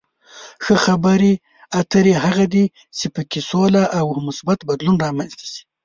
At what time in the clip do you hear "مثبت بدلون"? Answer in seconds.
4.27-4.97